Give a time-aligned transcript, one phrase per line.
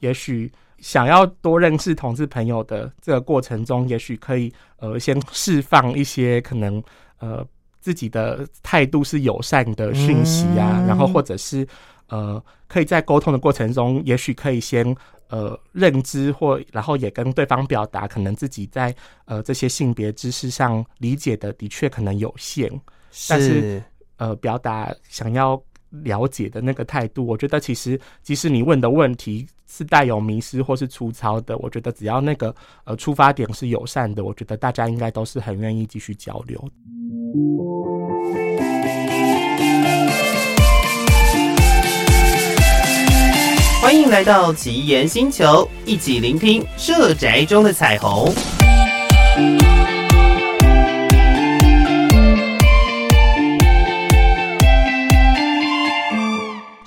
[0.00, 6.82] 也许想要多认识同志朋友的这个过程中，也许可以呃先释放一些可能
[7.18, 7.46] 呃
[7.80, 11.66] 自己的态度是友善的讯息啊，嗯、然后或者是
[12.08, 14.96] 呃可以在沟通的过程中，也许可以先
[15.28, 18.94] 呃认知或然后也跟对方表达，可能自己在
[19.24, 22.68] 呃这些性别知识上理解的的确可能有限，
[23.10, 23.82] 是但是
[24.16, 25.60] 呃表达想要。
[26.02, 36.58] 了解的那个态度，我觉得其实即使你问的问题是带有迷失或是粗糙的，我觉得只要那个呃出发点是友善的，我觉得大家应该都是很愿意继续交流。
[43.80, 48.32] 欢迎来到奇岩星球，一起聆听社宅中的彩虹。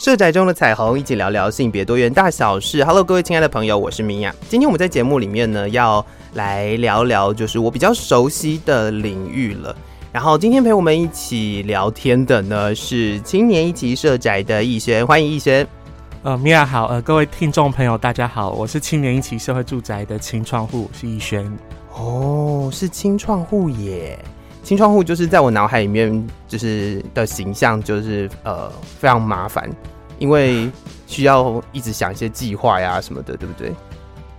[0.01, 2.83] 社宅中的彩虹，一起聊聊性别多元大小事。
[2.83, 4.33] Hello，各位亲爱的朋友，我是米娅。
[4.49, 9.76] 今天我们在节目里面呢，要来聊聊就是我比较熟悉的领域了。
[10.11, 15.67] 然后今天陪我们一起聊天的呢，是青年一期社宅的逸轩，欢迎逸轩。
[16.23, 21.45] 呃，米娅好，呃，各位听众朋友大家好，我是青年一期社会住宅的青创户，是逸轩。
[21.93, 24.17] 哦，是青创户耶。
[24.63, 29.67] 青创户就是在我脑海里面就是的形象，就是呃非常麻烦，
[30.21, 30.69] 因为
[31.07, 33.73] 需要一直想一些计划呀什么的，对不对？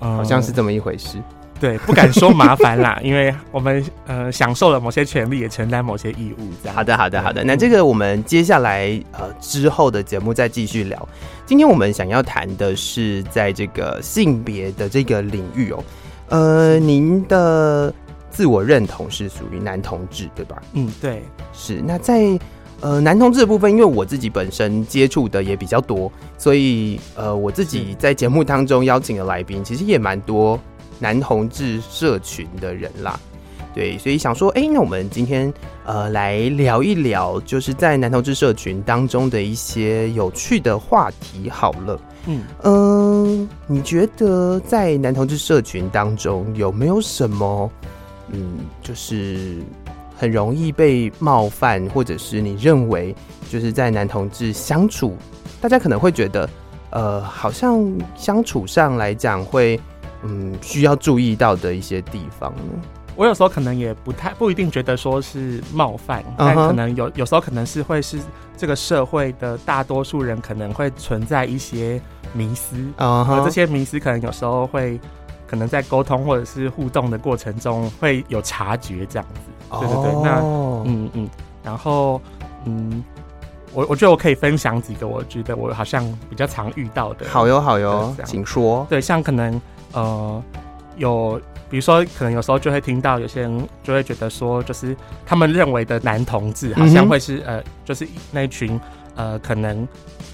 [0.01, 1.19] 嗯，好像是这么一回事。
[1.59, 6.51] 对，不敢说麻烦啦， 因为我们呃享受了某些权利，也承担某些义务。
[6.63, 6.77] 这样。
[6.77, 7.43] 好的，好的，好的。
[7.43, 11.09] 那这个我们接下来呃之后的节目再继续聊。
[11.45, 15.85] 今天我们想要谈的是在这个性别的这个领域哦，
[16.29, 17.93] 呃，您的。
[18.35, 20.57] 自我认同是属于男同志，对吧？
[20.73, 21.23] 嗯，对，
[21.53, 21.83] 是。
[21.85, 22.23] 那在
[22.83, 30.61] 呃男同志的部分，因为我自己本身接触的也比较多，所以呃我自己在节目当中邀请的来宾，其实也蛮多
[30.99, 33.19] 男同志社群的人啦。
[33.75, 35.51] 对，所以想说，哎、欸，那我们今天
[35.87, 41.49] 呃来聊一聊，就是在男同志社群当中的一些有趣的话题。
[41.49, 47.71] 好了，嗯嗯、呃，你觉得在男同志社群当中有没有什么？
[48.31, 49.57] 嗯，就是
[50.23, 53.13] 很容易被冒犯，或者是你认为
[53.51, 55.17] 就是在男同志相处，
[55.61, 56.49] 大家可能会觉得，
[56.91, 59.81] 呃，好像相处上来讲会，
[60.23, 62.63] 嗯，需要注意到的一些地方呢？
[63.17, 68.21] 我有时候可能也不太不一定觉得说是冒犯，但可能有有时候可能是会是
[68.57, 72.01] 这个社会的大多数人可能会存在一些
[72.33, 75.01] 迷思，而这些迷思可能有时候会。
[75.45, 80.23] 可能在沟通或者是互动的过程中会有察觉这样子，对对对。
[80.23, 80.41] 那
[80.85, 81.31] 嗯嗯，
[81.63, 82.21] 然后
[82.65, 83.03] 嗯，
[83.73, 87.27] 我我觉得我可以分享几个我觉得我好像比较常遇到的。
[87.29, 88.87] 好哟好哟，请说。
[88.89, 89.61] 对，像可能
[89.93, 90.43] 呃
[90.97, 98.81] 有，比如说可能有时候就会听到有些人就会觉得说，就是他们认为的男同志好像会是、嗯、呃，就是那群
[99.15, 99.87] 呃可能。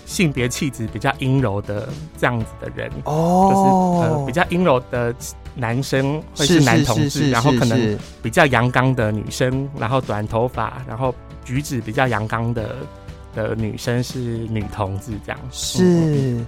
[0.08, 1.86] 性别气质比较阴柔的
[2.16, 5.14] 这样子的人，哦，就是呃比较阴柔的
[5.54, 11.14] 男生会是男同志，然后可能比较阳刚的女生，然后短头发，然后
[11.44, 12.76] 举止比较阳刚的
[13.34, 15.38] 的女生是女同志这样。
[15.50, 16.46] 是，嗯、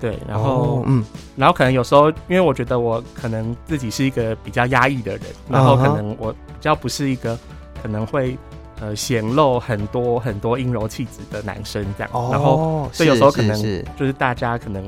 [0.00, 1.04] 对，然后、哦、嗯，
[1.36, 7.38] 然后可能有时候，因为我觉得我可能自己是一个比较压抑的人，然后可能我比较不是一个
[7.80, 8.36] 可能会。
[8.80, 13.56] 呃，显露很多很多阴柔气质的男生这样，哦、然后所以有时候可能
[13.96, 14.84] 就是大家可能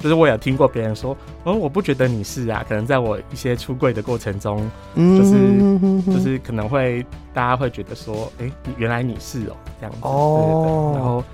[0.00, 4.58] 就是我有听过别人说，嗯，我不觉得你是啊，可能在我一些出柜的过程中，
[4.96, 11.24] 就是、嗯、就是可能会大家会觉得说，哎、欸，原来你是哦、喔，这样子，哦、然后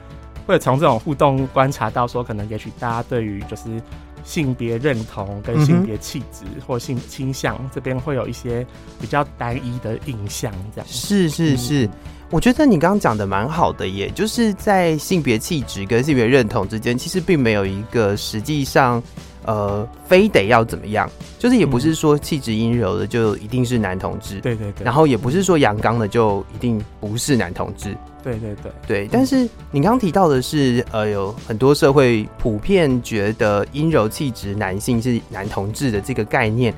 [0.47, 3.81] 会从这种互动观察到说，可能也许大家对于就是。
[4.25, 8.67] 性别认同跟性别气质或性倾向这边会有一些
[9.01, 10.87] 比较单一的印象，这样。
[10.91, 11.89] 是是是，
[12.31, 19.03] 我觉得你刚刚讲的蛮好的耶，就是在性别气质跟性别认同之间，其实并没有一个实际上
[19.45, 21.09] 呃非得要怎么样，
[21.39, 27.97] 就是也不是说气质阴柔的就一定是男同志，对对对，然后也不是说阳刚的就一定不是男同志。
[28.23, 36.73] 对对对对，但是你刚刚提到的是，呃，有很多社会普遍觉得阴柔气质男性是男同志的这个概念，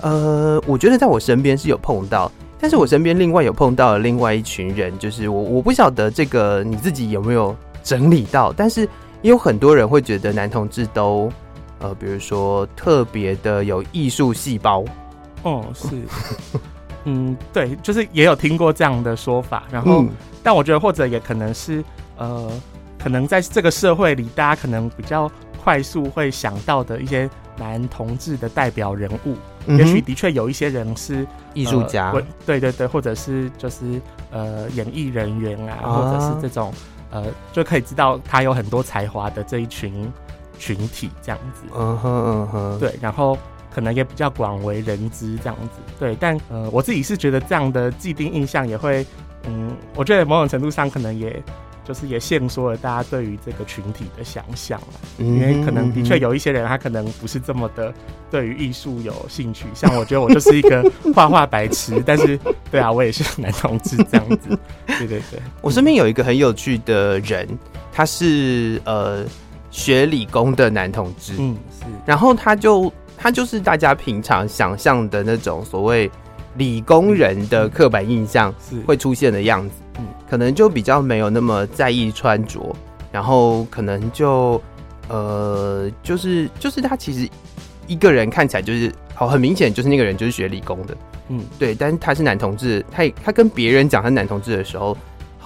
[0.00, 8.88] 呃，我觉得在我身边是有碰到，但是我身边另外有碰到了另外一群人，就是我我不晓得这个你自己有没有整理到，但是
[9.20, 11.30] 也有很多人会觉得男同志都，
[11.78, 14.84] 呃，比如说特别的有艺术细胞，
[15.42, 16.02] 哦，是。
[17.04, 20.10] 嗯，对，就是也有听过这样的说法，然后，嗯、
[20.42, 21.82] 但我觉得或者也可能是，
[22.18, 22.50] 呃，
[22.98, 25.30] 可能在这个社会里，大家可能比较
[25.62, 29.36] 快速会想到的一些男同志的代表人物，
[29.66, 33.98] 嗯、也许的确有一些人是艺术家、呃，对对对，或者是就是
[34.30, 36.74] 呃演艺人员啊，啊或者是这种
[37.10, 40.12] 呃就可以知道他有很多才华的这一群
[40.58, 41.62] 群体这样子。
[41.74, 43.38] 嗯哼嗯哼，对，然后
[43.74, 45.80] 可能也比较广为人知这样子。
[45.98, 49.06] 对，但呃我自己是觉得这样的既定印象也会，
[49.46, 51.42] 嗯，我觉得某种程度上可能也。
[51.88, 57.90] 就是也限缩了大家对于这个群体的想象了，因为可能的确有一些人他可能不是这么的
[58.30, 60.84] 对于艺术有兴趣，像我觉得我就是一个
[61.14, 62.38] 画画白痴，但是
[62.70, 64.50] 对啊，我也是男同志这样子，
[64.86, 65.40] 对对对。
[65.62, 67.48] 我身边有一个很有趣的人，
[67.90, 69.24] 他是呃
[69.78, 76.10] 学理工的男同志，嗯是，然后他就他就是大家平常想象的那种所谓
[76.56, 78.80] 理工人的刻板印象是。
[78.80, 79.76] 会出现的样子。
[79.98, 82.74] 嗯，可能就比较没有那么在意穿着，
[83.12, 84.60] 然后可能就
[85.08, 87.28] 呃，就是就是他其实
[87.86, 90.96] 一个人看起来就是好，很明显就是那个人就是学理工的，
[91.28, 94.96] 嗯，对，但是他是男同志，他他跟别人讲他男同志的时候，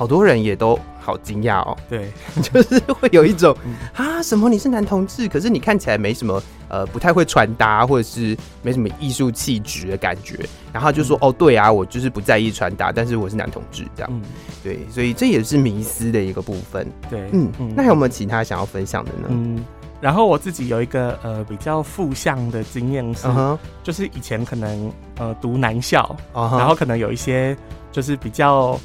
[0.02, 0.76] 好多人也都。
[1.04, 1.76] 好惊讶哦！
[1.90, 3.52] 对， 就是会有一种
[3.92, 10.38] 啊，什么你是男同志，可是你看起来没什么呃，不太会穿搭，或者是没什么艺术气质的感觉。
[10.72, 14.10] 然后就说、嗯、哦，对啊，我就是不在意穿搭，但是我是男同志这样。
[14.14, 14.22] 嗯、
[14.62, 16.86] 对，所以这也是迷思的一个部分。
[17.10, 19.26] 对，嗯，嗯，那还有没有其他想要分享的呢？
[19.28, 19.64] 嗯，
[20.00, 27.56] 然后我自己有一个呃比较负向的经验是、uh-huh，就是以前可能呃读男校，uh-huh，然后可能有一些
[27.90, 28.78] 就是比较。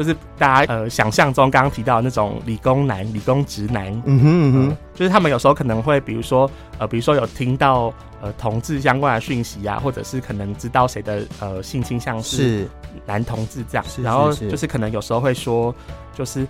[0.00, 7.92] 就是大家呃想象中刚刚提到的那种理工男、理工直男，嗯哼嗯哼、呃，就是他们有时候可能会，比如说呃，比如说有听到
[8.22, 12.66] 呃同志相关的讯息啊，或者是可能知道谁的呃性倾向是
[13.04, 15.74] 男同志这样，然后就是可能有时候会说，
[16.14, 16.46] 就是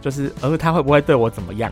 [0.00, 1.70] 就是，呃，他会不会对我怎么样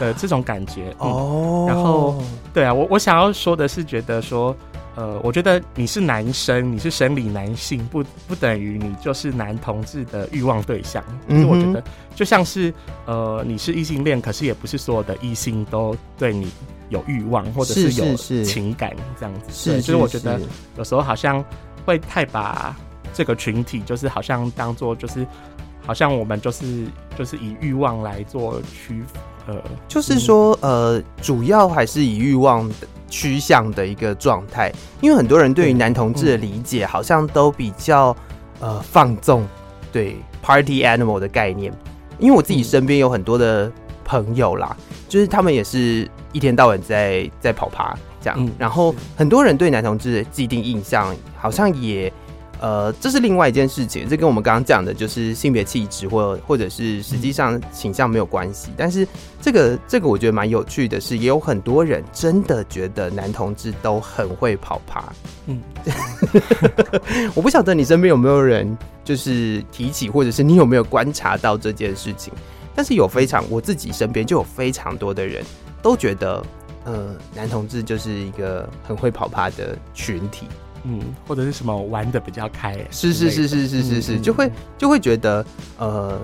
[0.00, 2.22] 的这种感觉、嗯、哦，然后
[2.54, 4.56] 对啊，我我想要说的是，觉得说。
[4.94, 11.02] 呃，我觉得你是男生，你是生理男性，不不等于你就是男同志的欲望对象。
[11.28, 11.82] 因为我觉得
[12.14, 12.72] 就像是
[13.06, 16.46] 呃，你是异性恋，可是也不是所有的异性都对你
[16.90, 19.46] 有欲望或者是有情感这样子。
[19.48, 20.38] 是，是，是，就是我觉得
[20.76, 21.42] 有时候好像
[21.86, 22.76] 会太把
[23.14, 25.26] 这个群体，就是好像当做就是
[25.86, 26.84] 好像我们就是
[27.16, 29.02] 就是以欲望来做区
[29.46, 29.56] 呃，
[29.88, 32.74] 就是说呃，主要还是以欲望的。
[33.12, 34.72] 趋向的一个状态，
[35.02, 38.16] 因为很多人对于男同志的理解好像都比较
[38.58, 39.46] 呃放纵，
[39.92, 41.70] 对 party animal 的概念。
[42.18, 43.70] 因为我自己身边有很多的
[44.02, 44.74] 朋友啦，
[45.10, 52.10] 就是他们也是一天到晚在在跑趴这样，然后很多人对男同志的既定印象好像也。
[52.62, 58.70] 呃，这是另外一件事情，这跟我们刚刚讲的，就是性别气质或或者是实际上倾向没有关系。
[58.76, 59.04] 但是
[59.40, 65.12] 这个这个我觉得蛮有趣的是，也有很多人真的觉得男同志都很会跑趴。
[65.46, 65.60] 嗯，
[67.34, 72.32] 我不晓得你身边有没有人就是提起，或者是你有没有观察到这件事情。
[72.76, 75.44] 但是有非常，我自己身边就有非常多的人
[75.82, 76.40] 都觉得，
[76.84, 80.46] 呃，男同志就是一个很会跑趴的群体。
[80.84, 85.44] 嗯，或者是什么玩的比较开，是是是是是是是，就会就会觉得
[85.78, 86.18] 呃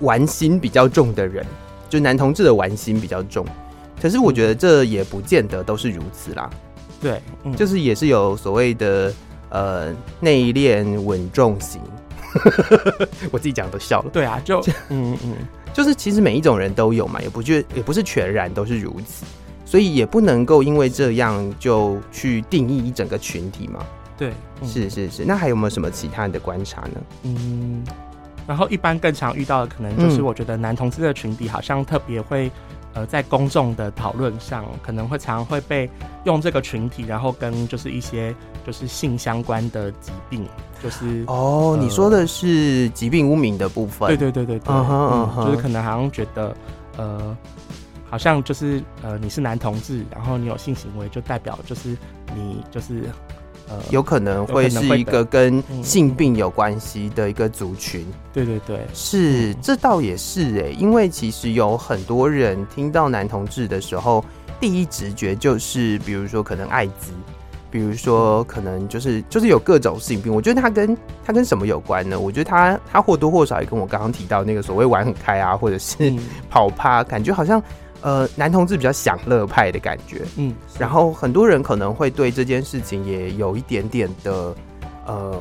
[0.00, 1.46] 玩心比较重的人，
[1.88, 3.46] 就男同志的玩心比较重。
[4.00, 6.50] 可是我觉得这也不见得都是如此啦。
[7.00, 7.20] 对，
[7.56, 9.12] 就是也是有所谓的
[9.48, 11.80] 呃内敛稳重型。
[13.30, 14.10] 我自己讲都笑了。
[14.10, 15.36] 对啊，就嗯嗯，
[15.72, 19.24] 就是其实每一种人都有嘛，也不觉也不是全然都是如此，
[19.64, 23.84] 所以也不能够因为这样就去定义一整个群体嘛。
[24.22, 27.00] 对，嗯、是是是，那还有没有什么其他的观察呢？
[27.24, 27.82] 嗯，
[28.46, 32.48] 然后一般更常遇到的可能就是，我觉得男同志的群体好像特别会，
[32.94, 35.90] 呃，在公众的讨论上，可能会常常会被
[36.22, 38.32] 用这个群体，然后跟就是一些
[38.64, 40.46] 就是性相关的疾病，
[40.80, 45.42] 就是哦、呃，你说的是疾病污名的部分，对对对对对，uh -huh, uh -huh.
[45.42, 46.56] 嗯，就是可能好像觉得，
[46.96, 47.36] 呃，
[48.08, 51.96] 好像就是呃，你是男同志，然后你有性行为，就代表就是
[52.36, 53.10] 你就是。
[53.90, 58.06] 有可能会是一个跟性病有关系的一个族群。
[58.32, 64.24] 对对对，是，这倒也是哎、欸，因为其实有很多人听到男同志的时候，
[64.60, 67.12] 第一直觉就是，比如说可能艾滋，
[67.70, 70.34] 比如说可能就是就是有各种性病。
[70.34, 72.18] 我觉得他跟他跟什么有关呢？
[72.18, 76.12] 我觉得他他或多或少也跟我刚刚提到那个所谓玩很开啊，或者是
[76.50, 77.62] 跑趴，感觉好像。
[78.02, 84.54] 呃，男同志比较享乐派的感觉，嗯，然后很多人可能会对这件事情也有一点点的
[85.06, 85.40] 呃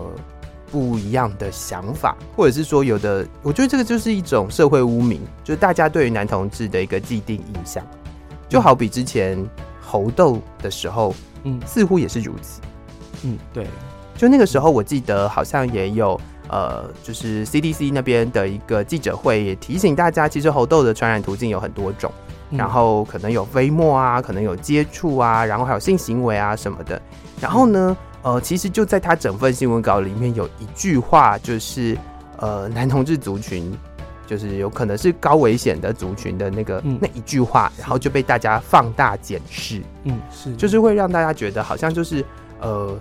[0.71, 7.85] 不一样的想法，或者是说有的，我觉得这个就是一种社会污名，就是大家对于男同志的一个既定印象，
[8.47, 9.37] 就好比之前
[9.81, 11.13] 猴痘的时候，
[11.43, 12.61] 嗯，似乎也是如此。
[13.23, 13.67] 嗯，对。
[14.17, 27.01] 就那个时候，我记得好像也有呃，就是 CDC 那边的一个记者会，也提醒大家，其实猴痘的传染途径有很多种，嗯、然后可能有飞沫啊，可能有接触啊，然后还有性行为啊什么的。
[27.39, 31.97] 然后呢，呃，其实就在他整份新闻稿里面有一句话，就是
[32.37, 33.75] 呃，男同志族群
[34.27, 39.81] 就是有可能是高危险的族群的那个、嗯、那一句话，然后就被大家放大检视。
[40.03, 42.23] 嗯，是，就是会让大家觉得好像就是
[42.59, 42.97] 呃。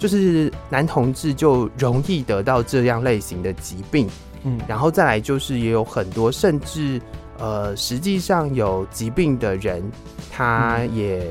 [0.00, 4.08] 就是男同志就容易得到这样类型的疾病，
[4.44, 7.02] 嗯，然后再来就是也有很多甚至
[7.38, 9.82] 呃实际上有疾病的人，
[10.30, 11.22] 他也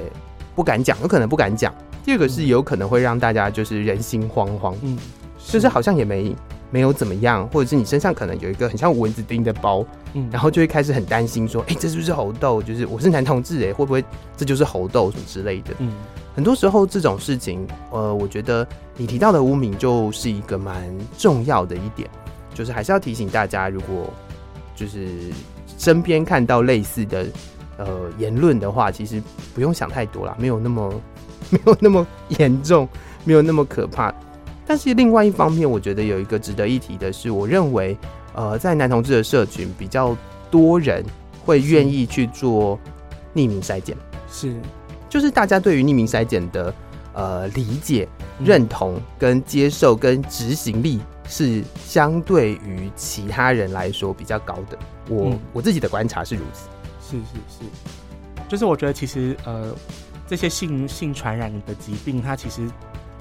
[0.56, 1.74] 不敢讲，有可能不敢讲。
[2.04, 4.98] 第二个是有可能会让大家就是人心惶惶，嗯，
[5.38, 6.36] 就是好像也没
[6.72, 12.62] 没有怎么样，或者是你身上可能有一个很像蚊子叮的包，嗯，然后就会开始很担心说，哎，这是不是猴痘？
[12.62, 14.04] 就是我是男同志，哎，会不会
[14.36, 15.74] 这就是猴痘什么之类的？
[15.80, 15.92] 嗯。
[16.34, 22.08] 很多时候这种事情，呃，我觉得你提到的污名就是一个蛮重要的一点，
[22.54, 24.14] 就是还是要提醒大家，如果
[24.76, 25.32] 就是
[25.88, 27.26] 身边看到类似的
[27.78, 29.24] 呃言论的话，其实
[29.56, 30.94] 不用想太多啦，没有那么
[31.50, 32.06] 没有那么
[32.40, 32.86] 严重，
[33.24, 34.14] 没有那么可怕。
[34.66, 37.98] 但是另外一方面，我觉得有一个值得一提的是，我认为
[38.34, 40.14] 呃，在男同志的社群比较
[40.52, 41.02] 多人
[41.46, 42.78] 会愿意去做
[43.34, 43.96] 匿名筛检，
[44.30, 44.54] 是。
[45.08, 46.74] 就是大家对于匿名筛检的
[47.14, 48.06] 呃理解、
[48.44, 54.78] 认同跟接受跟执行力是相对于其他人来说比较高的。
[55.10, 56.70] 我、嗯、我自己的观察是如此。
[57.02, 57.66] 是是是，
[58.50, 59.74] 就是我觉得其实呃
[60.26, 62.68] 这些性性传染的疾病，它其实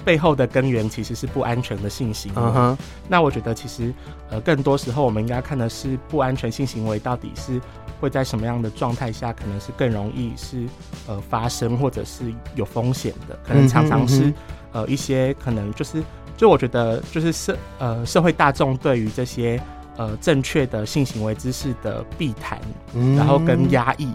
[0.03, 2.41] 背后的根源其实是不安全的性行为。
[2.41, 2.77] Uh huh.
[3.07, 3.93] 那我觉得其实
[4.29, 7.61] 呃更多时候我们应该看的是不安全性行为到底是。
[7.99, 10.67] 会在什么样的状态下，可能是更容易是
[11.07, 13.35] 呃发生，或者是有风险的？
[13.43, 14.31] 可能常常是、
[14.71, 16.03] 呃一些可能就是，
[16.37, 19.61] 就我觉得就是社呃社会大众对于这些
[19.97, 22.57] 呃正确的性行为知识的避谈，
[22.93, 24.07] 嗯、然后跟压抑，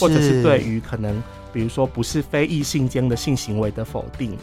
[0.00, 4.36] 或者是对于可能比如说不是非异性间的性行为的否定，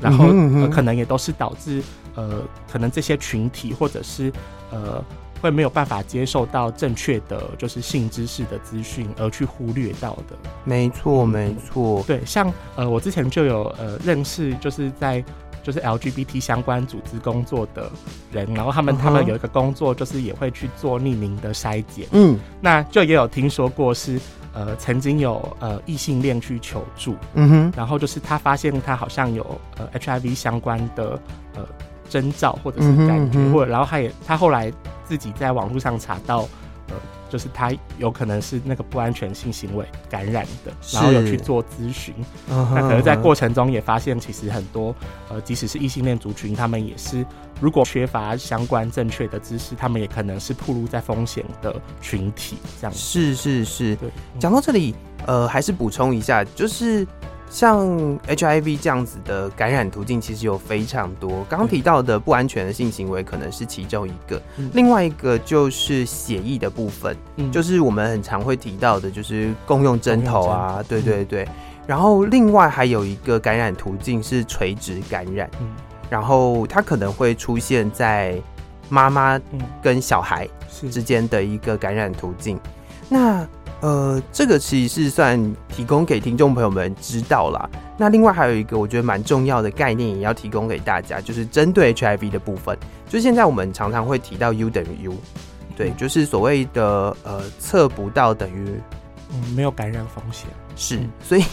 [0.00, 1.82] 然后、嗯哼呃、可能也都是导致
[2.16, 4.30] 呃可能这些群体或者是
[4.70, 5.02] 呃。
[5.42, 10.36] 会没有办法接受到正确的就是性知识的资讯，而去忽略到的。
[10.64, 12.04] 没错，没错。
[12.06, 15.24] 对，像呃，我之前就有呃认识，就是在
[15.70, 17.90] 就是 LGBT 相关组织工作的
[18.32, 19.02] 人，然后他们、uh huh.
[19.02, 22.06] 他们有一个工作，就是也会去做匿名的筛检。
[22.12, 24.20] 嗯，那就也有听说过是
[24.52, 29.44] 呃曾经有呃异性恋去求助，嗯哼，然后就是他发现他好像有
[29.76, 31.20] 呃 HIV 相关的
[31.54, 31.64] 呃
[32.08, 34.72] 征兆或者是感觉，嗯、哼或者然后他也他后来。
[35.10, 36.42] 自己在网络上查到，
[36.86, 36.94] 呃，
[37.30, 42.14] 就是他有可能是那个不安全性行为感染的，然后有去做咨询。
[42.46, 44.94] 那、uh 可能在过程中也发现，其实很多
[45.30, 47.24] 呃，即使是异性恋族群，他们也是
[47.60, 52.58] 如果缺乏相关正确的知识，他们也可能是暴露在风险的群体。
[52.80, 54.10] 这样是是是，对。
[54.38, 54.94] 讲到这里，
[55.24, 57.06] 呃，还是补充一下，就是。
[57.50, 57.86] 像
[58.20, 61.44] HIV 这样子的感染途径，其实有非常多。
[61.48, 71.42] 刚刚提到的不安全的性行为可能是其中一个，嗯、另外一个就是血液的部分，嗯、就是我们很常会提到的，就是共用针头啊，对对对。
[71.42, 71.48] 嗯、
[71.88, 75.66] 然后另外还有一个感染途径是垂直感染，嗯、
[76.08, 78.40] 然后它可能会出现在
[78.88, 79.40] 妈妈
[79.82, 80.48] 跟小孩
[80.88, 82.58] 之间的一个感染途径。
[83.08, 83.44] 那
[83.80, 87.68] 呃，这个其实是算提供给听众朋友们知道啦。
[87.96, 92.76] 那另外还有一个我觉得蛮重要的概念，也要提供给大家，就是针对 HIV 的部分。
[93.08, 95.14] 就现在我们常常会提到 U 等于 U，
[95.76, 98.68] 对，就是所谓的呃测不到等于
[99.32, 100.48] 嗯没有感染风险。
[100.76, 101.44] 是，所以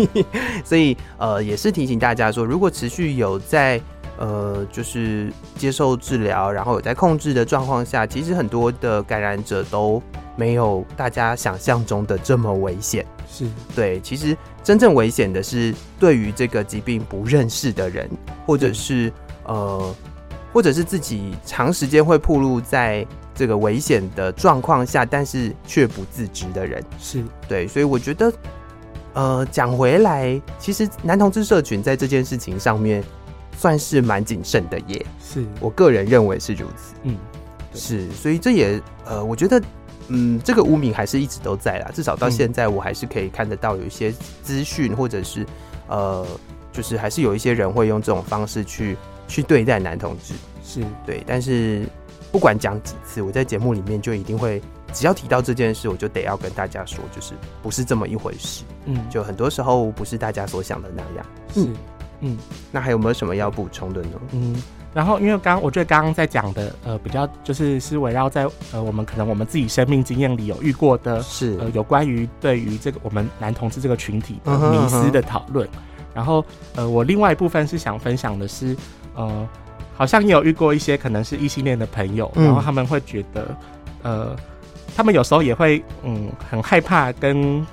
[0.64, 3.80] 所以呃也是提醒大家说，如果持续有在
[4.20, 10.00] 呃就是接受治疗，然后有在控制的状况下，其实很多的感染者都。
[10.36, 14.00] 没有大家想象中的这么危险，是对。
[14.00, 18.08] 其实真正危险的是对于这个疾病不认识的人，
[18.46, 19.12] 或者是
[19.44, 19.94] 呃，
[20.50, 27.68] 或者是自己长时间会暴露在这个危险的状况下，但是却不自知的人，是对。
[27.68, 28.32] 所以我觉得，
[29.12, 33.04] 呃，讲回来，其实男同志社群在这件事情上面
[33.60, 36.94] 算是蛮谨慎的耶，是我个人认为是如此。
[37.02, 37.14] 嗯，
[37.74, 39.60] 是，所以这也呃，我觉得。
[40.12, 44.12] 嗯，这个污名还是一直都在啦，至少到现在，我还是可以看得到有一些
[44.42, 45.46] 资讯，或者是
[45.86, 46.26] 呃，
[46.72, 48.96] 就是还是有一些人会用这种方式去
[49.28, 51.22] 去对待男同志，是对。
[51.24, 51.86] 但是
[52.32, 54.60] 不管讲几次，我在节目里面就一定会
[54.92, 58.64] 只要提到这件事，我就得要跟大家说，就是不是这么一回事。
[58.86, 61.26] 嗯，就很多时候不是大家所想的那样。
[61.54, 61.68] 是，
[62.20, 62.36] 嗯，
[62.70, 64.20] 那还有没有什么要补充的呢？
[64.32, 64.62] 嗯，
[64.94, 75.66] 然后因为刚我觉得刚刚在讲的，呃，比较就是是围绕在呃我们可能我们自己生命经验里有遇过的，是呃有关于对于这个我们男同志这个群体的迷思的讨论。
[75.68, 75.74] Uh uh.
[76.12, 78.76] 然后呃，我另外一部分是想分享的是，
[79.14, 79.48] 呃，
[79.96, 83.56] 好像也有遇过一些可能是异性恋的朋友，然后他们会觉得，
[84.02, 84.36] 嗯、呃。
[84.96, 87.64] 他们有时候也会，嗯，很害怕跟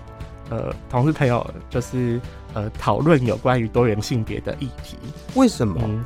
[0.51, 2.21] 呃同事朋友就是
[2.57, 4.97] 呃讨论有关于多元性别的议题。
[5.35, 5.79] 为什么？
[5.83, 6.05] 嗯，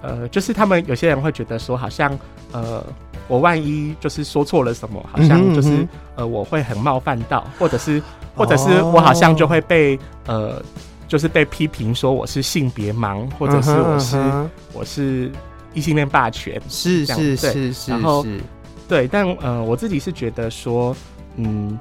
[0.00, 2.18] 呃，就是他们有些人会觉得说，好像
[2.52, 2.82] 呃
[3.28, 5.86] 我万一就是说错了什么，好像就是、
[6.16, 8.02] 呃我会很冒犯到，或者是
[8.34, 10.62] 或者是我好像就会被呃
[11.06, 14.16] 就是被批评说我是性别盲，或者是我是、
[14.72, 15.30] 我是
[15.74, 18.24] 异性恋霸权，是是是是，是，然后。
[18.86, 20.94] 对，但呃，我自己是觉得说，
[21.36, 21.78] 嗯，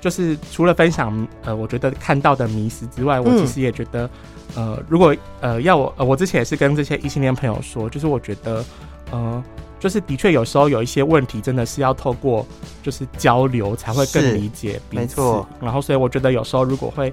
[0.00, 4.08] 就是除了分享呃，我觉得看到的迷思之外，我其实也觉得，
[4.56, 8.64] 嗯、呃，如果呃要我，呃，我之前也是跟这些异性恋朋友说，就是我觉得，
[9.10, 9.44] 呃，
[9.78, 12.46] 就是的确有时候有一些问题，真的是要透过
[12.82, 15.00] 就是交流才会更理解彼此。
[15.00, 15.46] 没错。
[15.60, 17.12] 然后，所以我觉得有时候如果会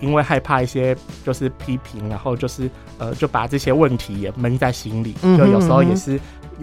[0.00, 6.20] 因为害怕一些就是批评，然后就是呃就把这些问题也闷在心里，嗯、哼就有时候也是。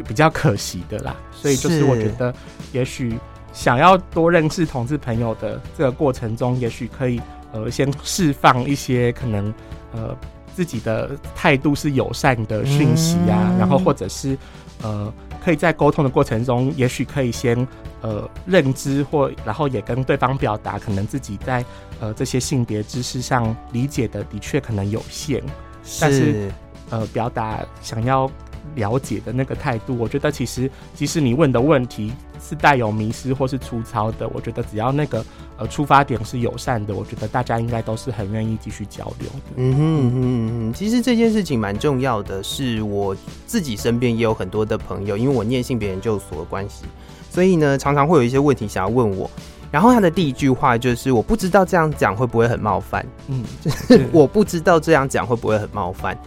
[0.08, 2.34] 比较可惜的啦，所以就是我觉得，
[2.72, 3.16] 也许
[3.54, 7.22] 想要多认识同志朋友的这个过程中，也许可以
[7.54, 9.54] 呃先释放一些可能
[9.94, 10.18] 呃
[10.56, 14.36] 自己的态度是友善的讯息啊，嗯、然后或者是
[14.82, 17.56] 呃可以在沟通的过程中，也许可以先
[18.02, 21.64] 呃认知或然后也跟对方表达，可能自己在
[22.00, 25.40] 呃这些性别知识上理解的的确可能有限，
[25.84, 26.52] 是但是
[26.90, 28.30] 呃表达想要。
[28.76, 35.24] 了解的那个态度，我觉得其实即使你问的问题是带有迷失或是粗糙的，我觉得只要那个
[35.58, 39.54] 呃出发点是友善的，我觉得大家应该都是很愿意继续交流的。
[39.58, 43.16] 嗯哼嗯哼嗯哼，其实这件事情蛮重要的，是我
[43.46, 46.86] 自己身边也有很多的朋友，因为我念性别研究所的关系，
[47.30, 49.30] 所以呢常常会有一些问题想要问我，
[49.72, 56.18] 然后他的第一句话就是我不知道这样讲会不会很冒犯，嗯，就 是 我不知道这样讲会不会很冒犯，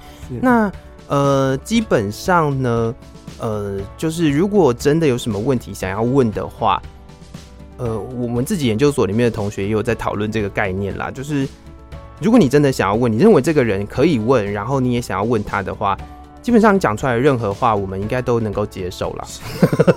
[0.40, 0.70] 那。
[1.09, 2.95] 呃，基本上呢，
[3.38, 6.83] 呃，就是如果真的有什么问题想要问的话，
[7.77, 11.11] 呃，我们自己研究所里面的同学也有在讨论这个概念啦。
[11.11, 11.47] 就是
[12.21, 15.97] 如果你真的想要问，你认为这个人可以问，然后你也想要问他的话，
[16.46, 19.26] 基本上你讲出来的任何话，我们应该都能够接受了。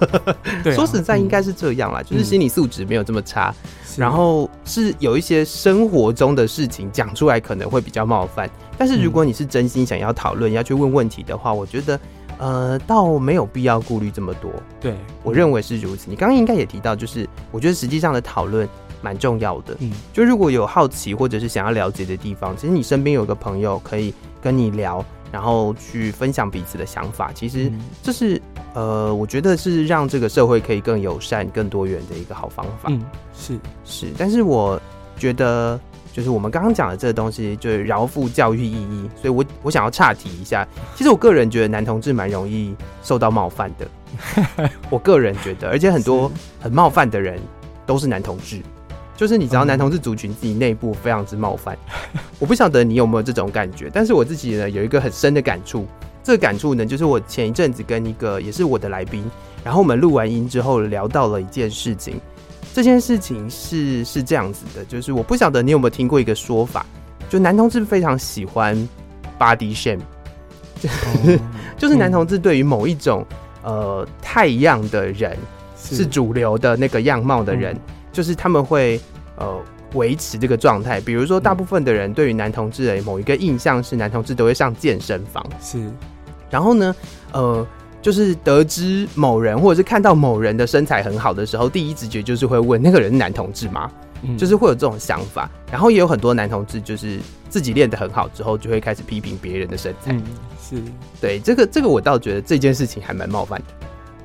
[0.63, 3.53] 对啊，说实在，应该是这样啦，嗯，就是心理素质没有这么差。
[3.95, 11.99] 然后是有一些生活中的事情讲出来可能会比较冒犯，但是如果你是真心想要讨论、要去问问题的话，我觉得
[12.39, 14.51] 呃倒没有必要顾虑这么多。
[14.81, 16.09] 对，我认为是如此。
[16.09, 18.67] 你刚刚应该也提到，就是我觉得实际上的讨论
[19.03, 19.77] 蛮重要的。
[19.81, 25.05] 嗯，就如果有好奇或者是想要了解的地方，其实你身边有个朋友可以跟你聊。
[25.31, 28.35] 然后去分享彼此的想法，其实这是、
[28.73, 32.89] 嗯、呃，我觉得是让这个社会可以更友善、更多元的一个好方法。
[32.89, 34.81] 嗯，是是，但是我
[35.17, 35.79] 觉得
[36.11, 40.67] 就是我们刚刚讲的这个东西，就是饶富教育意义，所以我我想要岔题一下。
[40.95, 47.39] 其实我个人觉得男同志蛮容易受到冒犯的， 我个人觉得，而且很多很冒犯的人
[47.85, 48.61] 都是男同志。
[49.19, 51.77] 就是你知道男同志族群自己内部非常之冒犯，
[52.39, 55.86] 我不晓得你有没有这种感觉，但是我自己呢有一个很深的感触，
[56.23, 59.29] 这个感触呢就是我前一阵子跟一个也是我的来宾，
[59.62, 62.15] 然后我们录完音之后聊到了一件事情，
[62.73, 66.86] 这件事情是是这样子的，就是我不晓得你有没有听过一个说法，
[67.27, 68.73] 就男同志非常喜欢
[69.38, 69.99] body shame，
[71.77, 73.25] 就是男同志对于某一种
[73.63, 75.38] 呃太样的人
[75.75, 77.77] 是主流的那个样貌的人。
[78.12, 79.00] 就是他们会
[79.38, 79.60] 呃
[79.93, 85.89] 维持这个状态，比如说大部分的人对于男同志的某一个印象是男同志都会上健身房，是，
[86.50, 86.95] 然后呢，
[87.32, 87.65] 呃，
[88.02, 93.91] 就是得知某人或者是看到某人的身材很好的时候，第一直觉就是会问那个人是男同志吗？
[94.22, 97.19] 嗯，就是会有这种想法，然后也有很多男同志就是
[97.50, 100.24] 自己练得很好之后，就会开始批评别人的身材，嗯，
[100.62, 100.82] 是。
[101.22, 103.65] 对这个这个我倒觉得这件事情还蛮冒犯的。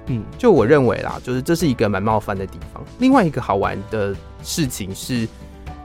[0.07, 2.83] 嗯，就我认为啦，就是这是一个蛮冒犯的地方。
[2.99, 5.27] 另外一个好玩的事情是，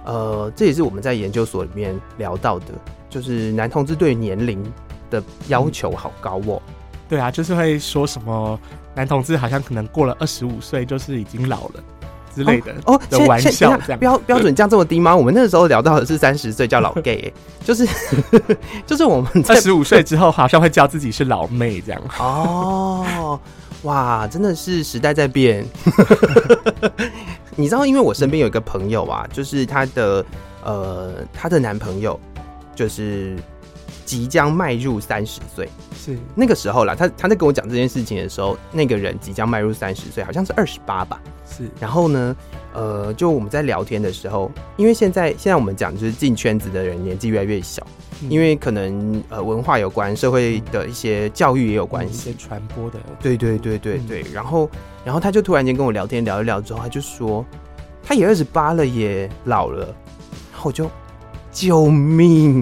[0.03, 2.65] 呃，这也是我们在研究所里面聊到的，
[3.09, 4.61] 就是男同志对年龄
[5.09, 6.61] 的要求好高哦、喔。
[7.07, 8.59] 对啊，就是会说什么
[8.93, 11.83] 男同志好像可能过了二十五岁就是已经老了
[12.35, 13.99] 之类的哦的玩笑这样。
[13.99, 15.15] 标标准降这么低吗？
[15.15, 17.33] 我们那个时候聊到的是三十岁叫老 gay，、欸、
[17.65, 17.87] 就是
[18.85, 22.01] 就是我们二十五岁之后好像会叫自己是老妹这样。
[22.19, 23.39] 哦。
[23.83, 25.65] 哇，真的是时代在变，
[27.55, 30.25] 你知道，因为我身边有一个朋友啊，就是她的
[30.63, 32.19] 呃，她的男朋友
[32.75, 33.37] 就是
[34.05, 36.93] 即将迈入三十岁，是那个时候啦。
[36.93, 41.21] 他他在跟我讲这件事情的时候，那个人即将迈入三十岁，好像是二十八吧。
[41.49, 42.35] 是，然后呢，
[42.73, 47.85] 呃，就我们在聊天的时候，因为现在现在我们讲就是进圈子的人年纪越来越小。
[48.27, 52.99] 因为可能呃文化有关，社会的一些教育也有关系，一些传播的。
[53.21, 54.25] 对对对对对。
[54.33, 54.69] 然后
[55.05, 57.45] 然后他就突然间跟我聊天聊一聊之后，他就说
[58.03, 59.85] 他也二十八了，也老了。
[60.51, 60.89] 然后我就
[61.51, 62.61] 救命！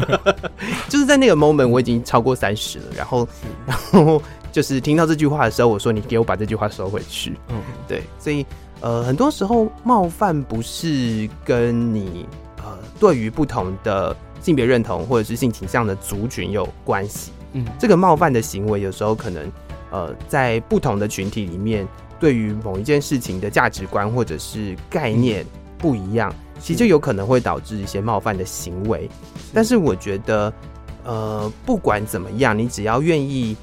[0.90, 2.84] 就是在那个 moment 我已经超过三十了。
[2.94, 3.26] 然后
[3.64, 4.20] 然后
[4.52, 7.38] 就是听到这句话的时候，我说你给我把这句话收回去。
[7.48, 8.02] 嗯，对。
[8.18, 8.44] 所以
[8.80, 12.28] 呃很多时候冒犯不是跟你
[12.58, 14.14] 呃对于不同的。
[14.48, 19.52] 性别认同或者是性倾向的族群有关系，嗯，这个冒犯的行为有时候可能，
[19.90, 21.86] 呃，在不同的群体里面，
[22.18, 25.44] 对于某一件事情的价值观或者是概念
[25.76, 29.06] 不一样，其实就有可能会导致一些冒犯的行为。
[29.52, 30.50] 但是我觉得，
[31.04, 33.54] 呃，不管怎么样，你只要愿意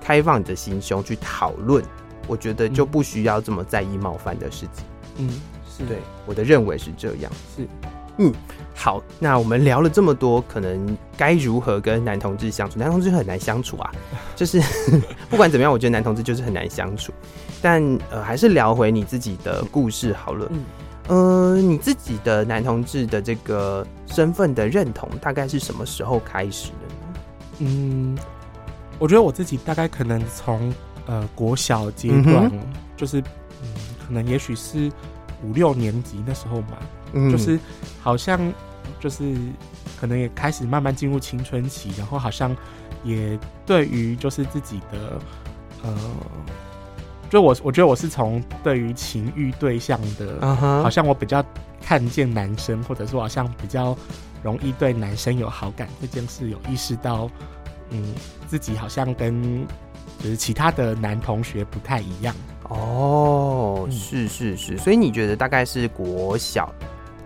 [0.00, 1.84] 开放你的心胸去讨论，
[2.26, 4.86] 我觉得就不需要这么在意冒犯的事情。
[5.18, 5.28] 嗯，
[5.68, 7.30] 是对，我的认为是这样。
[7.54, 7.68] 是，
[8.16, 8.32] 嗯。
[8.74, 12.78] 好，那我们聊了这么多，可能该如何跟男同志相处？
[12.78, 13.90] 男同志很难相处啊，
[14.34, 14.60] 就是
[15.30, 17.12] 不管怎么样，我觉得男同志就是很难相处。
[17.62, 20.50] 但呃，还是聊回你自己的故事好了。
[20.50, 27.20] 嗯，呃，你自己的男同志的这个身份的认同，大概是什么时候开始的呢？
[27.60, 28.18] 嗯，
[28.98, 30.74] 我觉得我自己大概可能从
[31.06, 32.60] 呃国小阶段，嗯、
[32.96, 33.20] 就是
[33.62, 33.68] 嗯，
[34.06, 34.90] 可能也许是
[35.44, 36.78] 五六年级那时候嘛。
[37.16, 37.56] 嗯就是
[38.02, 38.52] 好像
[38.98, 39.36] 就是
[40.00, 42.56] 可能也开始慢慢进入青春期，然后好像
[43.04, 45.20] 也对于就是自己的
[45.84, 45.96] 呃，
[47.30, 50.82] 就我我觉得我是从对于情欲对象的，uh huh.
[50.82, 51.44] 好像我比较
[51.80, 53.96] 看见男生，或者说好像比较
[54.42, 57.30] 容易对男生有好感这件事有意识到，
[57.90, 58.12] 嗯，
[58.48, 59.64] 自己好像跟
[60.18, 62.34] 就是其他的男同学不太一样。
[62.68, 66.72] 哦，是是是，所以你觉得大概是国小？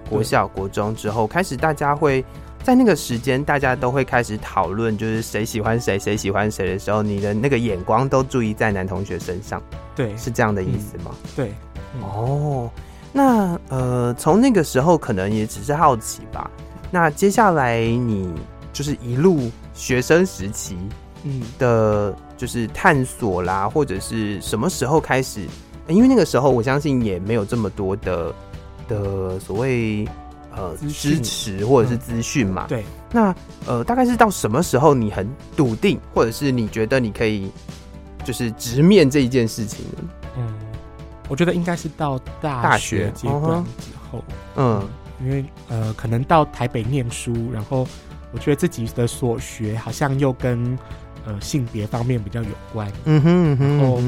[0.08, 2.24] 国小、国中之后，开始大家会
[2.62, 9.62] 在那个时间，大家都会开始讨论，就是谁喜欢谁，谁喜欢谁的时候，你的那个眼光都注意在男同学身上。
[9.94, 11.10] 对，是这样的意思吗？
[11.12, 11.52] 嗯、对。
[12.00, 12.70] 哦，
[13.12, 16.50] 那呃，从那个时候可能也只是好奇吧。
[16.90, 18.32] 那接下来你
[18.72, 20.76] 就是一路学生时期，
[21.24, 25.46] 嗯的，就是探索啦，或者是什么时候开始？
[25.88, 28.34] 因为那个时候我相信也没有这么多的。
[28.88, 30.08] 的所谓
[30.56, 33.34] 呃支持或者是资讯嘛，对，那
[33.66, 37.50] 呃大概是到什么时候你很笃定，或者是你觉得你可以
[38.24, 40.08] 就是直面这一件事情呢？
[40.38, 40.54] 嗯，
[41.28, 44.24] 我觉得应该是到大学阶段之后，
[44.56, 44.88] 嗯，
[45.22, 47.86] 因为呃可能到台北念书，然后
[48.32, 50.78] 我觉得自己的所学好像又跟
[51.28, 54.02] 呃性别方面比较有关，嗯哼，嗯哼，然后。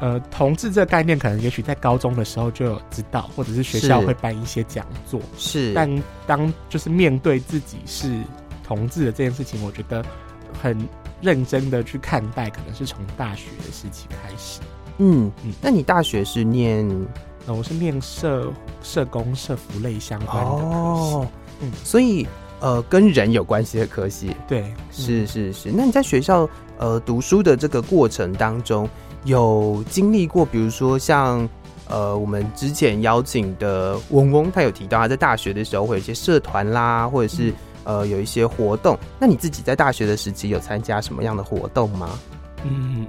[0.00, 5.20] 呃，同志这个概念，可能也许在高中的时候就有知道，或者是学校会办一些讲座。
[5.36, 5.90] 是，但
[6.24, 8.16] 当就是面对自己是
[8.62, 10.04] 同志的这件事情，我觉得
[10.62, 10.78] 很
[11.20, 14.60] 认真的去看待，可能是从大学的时期开始。
[14.98, 16.88] 嗯嗯，那你大学是念？
[17.46, 18.52] 呃，我是念社
[18.84, 20.64] 社工社服类相关的科系。
[21.16, 21.28] 哦，
[21.60, 22.24] 嗯，所以
[22.60, 24.34] 呃，跟人有关系的科系。
[24.48, 25.70] 对，是是是。
[25.70, 28.88] 那你在学校呃读书的这个过程当中，
[29.24, 31.48] 有经历过，比如说像
[31.86, 38.98] 呃，我们之前邀请的嗡嗡，他有提到他在大学的时候会有一些社团啦，或者是呃有一些活动。
[39.20, 42.18] 那你自己在大学的时期有参加什么样的活动吗？
[42.64, 43.06] 嗯，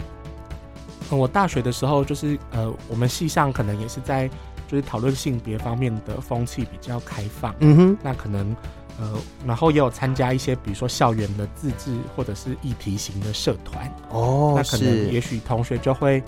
[1.10, 4.30] 我大学的时候就是呃，我们系上可能也是在
[4.68, 7.56] 就是讨论性别方面的风气比较开放。
[7.60, 8.56] 嗯哼，那可能。
[9.00, 9.14] 呃，
[9.48, 16.22] 然后也有参加一些，比如说校园的自治或者是议题型的社团哦，那可能也许同学就会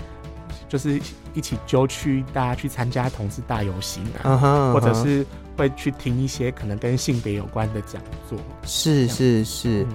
[0.69, 0.97] 就是
[1.33, 4.73] 一起揪去大家去参加同志大游行啊，uh huh, uh huh.
[4.73, 5.25] 或者是
[5.57, 9.87] 会去听一些可能跟性别有关的讲座，是是是，嗯、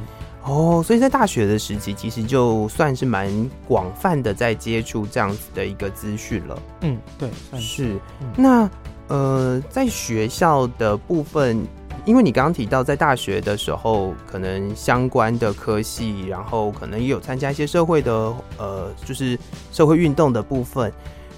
[0.43, 3.31] 哦，所以在大学的时期，其实就算是蛮
[3.67, 6.63] 广泛的在接触这样子的一个资讯了。
[6.83, 7.85] 嗯，对，算是。
[7.85, 8.71] 是嗯、那
[9.09, 11.67] 呃，在学校的部分。
[12.07, 19.37] 因为你刚刚提到，在大学的时候，可能相关的科系，然后可能也有参加一些社会的，呃，就是
[19.73, 20.91] 社会运动的部分。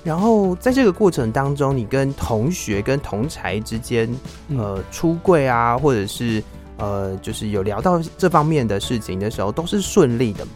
[0.05, 4.09] 然后在这个过程当中，你跟同学、跟同才之间，
[4.57, 6.43] 呃，出柜啊，或者是
[6.77, 10.53] 呃，就是有聊到这方面的事情的时候，都是顺利的吗？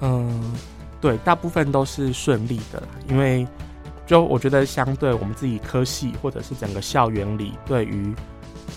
[0.00, 0.52] 嗯，
[1.00, 3.46] 对，大部分都是顺利的，因为
[4.06, 8.14] 就我觉得相对我们自己科系或者是整个校园里对于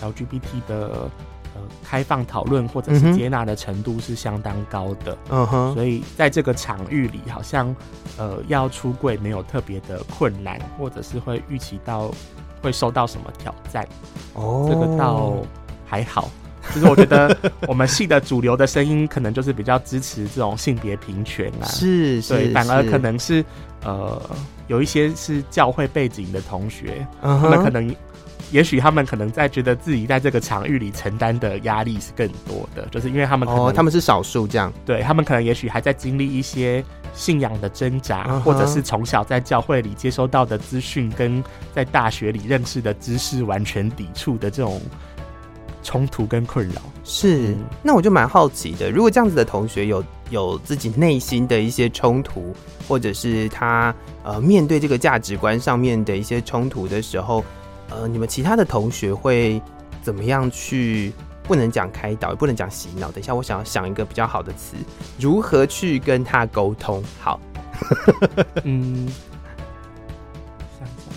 [0.02, 1.10] LGBT 的。
[1.82, 7.74] 开放讨论或者是接纳的程度是相当高的，嗯哼，所以在这个场域里，好像
[8.16, 12.12] 呃要出柜没有特别的困难，或者是会预期到
[12.62, 13.84] 会受到什么挑战，
[14.34, 15.34] 哦，这个倒
[15.84, 16.30] 还好。
[16.72, 23.44] 就是我觉得 我们系的主流的声音可能就是比较支持这种性别平权啊，是，是，对，反而可能是
[23.84, 24.22] 呃
[24.68, 27.92] 有一些是教会背景的同学，嗯哼，他们可能。
[28.50, 44.80] 也许他们可能在觉得自己在这个场域里承担的压力是更多的，就是因为他们可能、哦、他们是少数这样，对他们可能也许还在经历一些信仰的挣扎，嗯、或者是从小在教会里接收到的资讯跟在大学里认识的知识完全抵触的这种
[45.82, 46.80] 冲突跟困扰。
[47.04, 52.54] 是，那我就蛮好奇的，如果这样子的同学有有自己内心的一些冲突，
[52.88, 57.44] 或者是他呃面对这个价值观上面的一些冲突的时候。
[57.90, 59.60] 呃，你们其他的同学会
[60.02, 61.12] 怎么样去？
[61.44, 63.10] 不能讲开导，也不能讲洗脑。
[63.10, 64.76] 等一下，我想要想一个比较好的词，
[65.18, 67.02] 如何去跟他沟通？
[67.18, 67.40] 好，
[68.64, 69.08] 嗯，
[70.78, 71.14] 想想，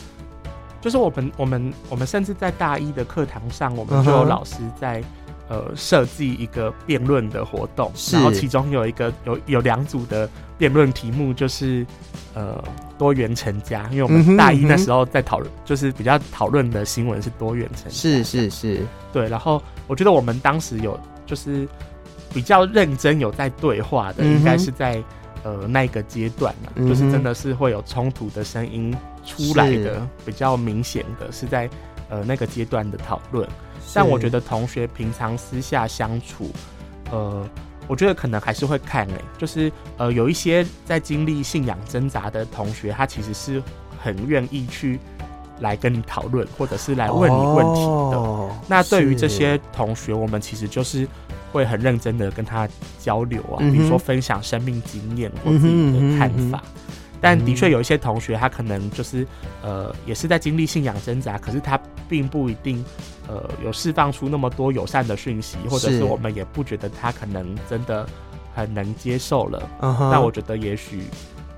[0.79, 5.03] 就是我们我们我们甚至在大一的课堂上，我们就有老师在。
[5.51, 11.85] 呃，设计一个辩论的活动，然后其中有一个有有两组的辩论题目，就是
[12.33, 12.63] 呃
[12.97, 19.27] 多元成家，因为我们大一那时候在讨论，就是比较讨论的新闻是多元成家，是是是，对。
[19.27, 21.67] 然后我觉得我们当时有就是
[22.33, 25.03] 比较认真有在对话的，应该是在
[25.43, 31.69] 呃那个阶段嘛，就是真的是会有冲突的声音出来的，比较明显的是在
[32.07, 33.45] 呃那个阶段的讨论。
[33.93, 36.49] 但我觉得同学平常私下相处，
[37.11, 37.47] 呃，
[37.87, 43.61] 我觉得可能还是会看诶、欸，就是呃，有一些在经历信仰挣扎的同学，他其实是
[44.01, 44.99] 很愿意去
[45.59, 48.17] 来跟你讨论，或者是来问你问题的。
[48.17, 51.07] 哦、那对于这些同学，我们其实就是
[51.51, 52.67] 会很认真的跟他
[52.99, 56.63] 交流啊，比如说分享生命经验或自己的看法。
[57.21, 59.25] 但的确有一些同学，他可能就是
[59.61, 61.79] 呃，也是在经历信仰挣扎，可是他
[62.09, 62.83] 并不一定
[63.27, 68.05] 呃有释放出那么多友善的讯息，或者是我们也不觉得他可能真的
[68.55, 69.69] 很能接受了。
[69.79, 70.21] 那、uh huh.
[70.21, 71.03] 我觉得也许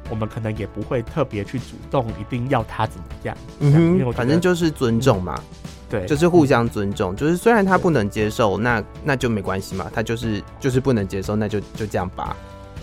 [0.10, 3.36] 我们可能也不会特别去主动一定要他怎么样。
[3.60, 5.42] 嗯反正就是尊重嘛，
[5.90, 7.16] 对，就是互相尊重。
[7.16, 12.36] 就是虽然他不能接受，那那就没关系嘛，他就是就是不能接受，那就就这样吧。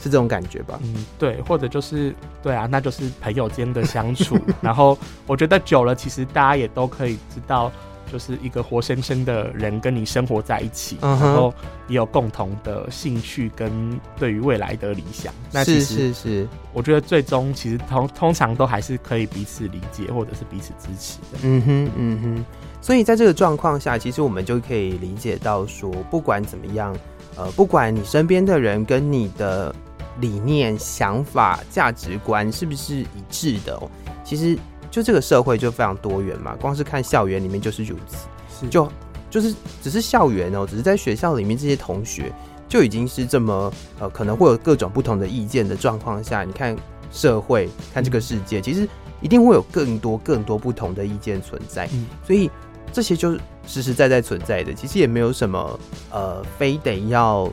[0.03, 0.79] 是这种感觉吧？
[0.83, 4.39] 嗯，对，或者就是对啊，那就是朋友间的相处。
[4.63, 7.71] 然后我觉得久了，其实大家也都可以知道，
[8.11, 11.53] 就是一个活生生的人跟你生活在一起，然后
[11.87, 13.71] 也有共同的兴趣跟
[14.19, 15.33] 对于未来的理想。
[15.53, 21.39] 那其实是是，我觉得最终其实通通常都还是可以彼此理解或者是彼此支持的。
[21.43, 22.45] 嗯哼，嗯哼。
[22.81, 26.97] 所以在这个状况下，其实我们就可以理解到说，不管怎么样，
[27.37, 29.75] 呃，不管你身边的人跟你的。
[30.19, 33.91] 理念、想法、价值观是不是一致的哦？
[34.25, 34.59] 其实
[34.91, 38.27] 就这个社会就非常多元嘛，光是看校园里面就是如此。
[38.61, 38.91] 是就
[39.31, 42.33] 就是只是校园哦，只是在学校里面这些同学
[42.69, 46.77] 就已经是这么呃，可能会有各种不同的意见的状况下，你看
[47.13, 48.89] 社会，看这个世界，其实
[49.21, 51.89] 一定会有更多更多不同的意见存在。
[51.93, 52.51] 嗯，所以
[52.93, 55.79] 这些就是实实在在存在的，其实也没有什么
[56.11, 57.49] 呃，非得要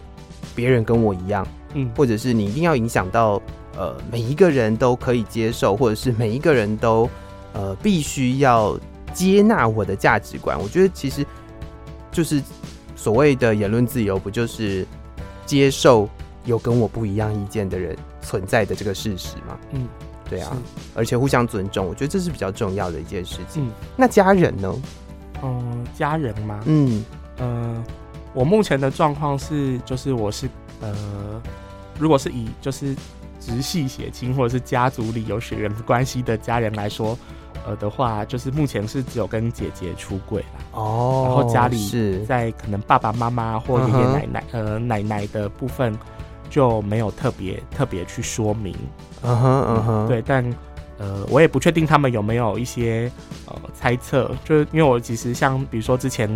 [0.58, 1.48] 别人跟我一样。
[1.76, 3.40] 嗯，或者是你一定要影响到
[3.78, 7.08] 呃每一个人都可以接受，或者是每一个人都
[7.54, 8.80] 呃必须要
[9.14, 10.60] 接纳我的价值观。
[10.60, 11.24] 我觉得其实
[12.12, 12.42] 就是
[12.96, 14.84] 所谓的言论自由，不就是
[15.46, 16.10] 接受
[16.46, 19.60] 有跟我不一样意见的人存在的这个事实吗？
[19.74, 19.88] 嗯，
[20.30, 20.58] 对啊，
[20.96, 23.64] 而且互相尊重，我觉得这是比较重要的一件事情。
[23.68, 24.74] 嗯，那家人呢？
[25.44, 26.60] 嗯，家人吗？
[26.66, 27.06] 嗯
[27.38, 27.84] 呃，
[28.38, 30.48] 我目前的状况是，就是我是
[30.80, 31.42] 呃。
[32.00, 32.96] 如果是以就是
[33.40, 37.18] 直系血亲或者是家族里有血缘关系的家人来说，
[37.66, 44.46] 呃的话，就是目前是只有跟姐姐出轨了哦，然后家里是在可能爸爸妈妈或爷爷奶奶、uh.
[44.52, 45.98] 呃奶奶的部分
[46.52, 48.76] 就没有特别特别去说明，
[49.24, 50.46] 嗯哼嗯哼，对，但
[51.00, 53.12] 呃我也不确定他们有没有一些
[53.48, 56.30] 呃猜测，就是因为我其实像比如说之前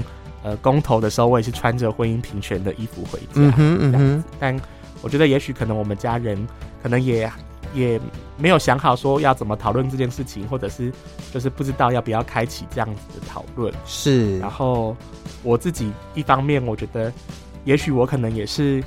[0.43, 4.59] 呃公投的时候，我也是穿着婚姻平权的衣服回家，嗯哼嗯哼，但。
[5.03, 6.37] 我觉得也许可能我们家人
[6.83, 7.27] 可能也
[7.73, 7.99] 也
[8.37, 10.93] 没有想好说要怎么讨论这件事情，或者是
[11.33, 13.73] 就是不知道要不要开启这样子的讨论。
[13.83, 14.95] 是，然后
[15.41, 17.11] 我自己一方面我觉得，
[17.63, 18.83] 也许我可能也是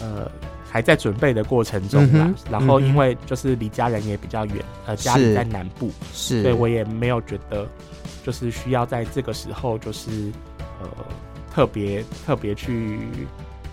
[0.00, 0.30] 呃
[0.66, 2.20] 还在准备的过程中吧。
[2.22, 7.68] 嗯、然后因为就是离家人也比较远，嗯、呃，家里在南部，是，所以我也没有觉得
[8.24, 10.32] 就是需要在这个时候就是
[10.80, 10.88] 呃
[11.52, 13.00] 特别特别去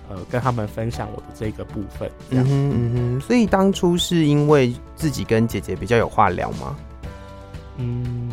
[0.09, 2.09] 呃跟他们分享我的这个部分。
[2.29, 6.75] 嗯哼嗯哼，所以当初是因为自己跟姐姐比较有话聊吗？
[7.77, 8.29] 嗯。